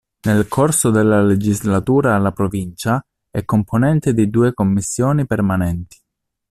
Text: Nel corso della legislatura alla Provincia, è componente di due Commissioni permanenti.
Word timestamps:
Nel 0.23 0.47
corso 0.47 0.89
della 0.89 1.21
legislatura 1.21 2.15
alla 2.15 2.31
Provincia, 2.31 2.99
è 3.29 3.45
componente 3.45 4.15
di 4.15 4.31
due 4.31 4.51
Commissioni 4.51 5.27
permanenti. 5.27 5.99